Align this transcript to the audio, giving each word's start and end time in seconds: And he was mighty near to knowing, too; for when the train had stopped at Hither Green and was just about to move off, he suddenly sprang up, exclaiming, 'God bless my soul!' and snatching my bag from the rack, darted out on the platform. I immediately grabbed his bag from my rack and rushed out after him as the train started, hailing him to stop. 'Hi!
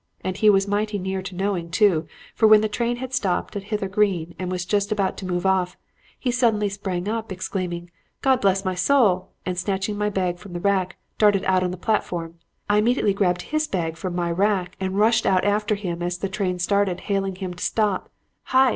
And 0.23 0.35
he 0.35 0.49
was 0.49 0.67
mighty 0.67 0.97
near 0.97 1.21
to 1.21 1.35
knowing, 1.35 1.69
too; 1.69 2.07
for 2.33 2.47
when 2.47 2.61
the 2.61 2.67
train 2.67 2.95
had 2.95 3.13
stopped 3.13 3.55
at 3.55 3.65
Hither 3.65 3.87
Green 3.87 4.33
and 4.39 4.49
was 4.51 4.65
just 4.65 4.91
about 4.91 5.15
to 5.17 5.27
move 5.27 5.45
off, 5.45 5.77
he 6.17 6.31
suddenly 6.31 6.69
sprang 6.69 7.07
up, 7.07 7.31
exclaiming, 7.31 7.91
'God 8.23 8.41
bless 8.41 8.65
my 8.65 8.73
soul!' 8.73 9.29
and 9.45 9.59
snatching 9.59 9.99
my 9.99 10.09
bag 10.09 10.39
from 10.39 10.53
the 10.53 10.59
rack, 10.59 10.97
darted 11.19 11.45
out 11.45 11.61
on 11.61 11.69
the 11.69 11.77
platform. 11.77 12.39
I 12.67 12.79
immediately 12.79 13.13
grabbed 13.13 13.43
his 13.43 13.67
bag 13.67 13.95
from 13.95 14.15
my 14.15 14.31
rack 14.31 14.75
and 14.79 14.97
rushed 14.97 15.27
out 15.27 15.45
after 15.45 15.75
him 15.75 16.01
as 16.01 16.17
the 16.17 16.29
train 16.29 16.57
started, 16.57 17.01
hailing 17.01 17.35
him 17.35 17.53
to 17.53 17.63
stop. 17.63 18.09
'Hi! 18.45 18.69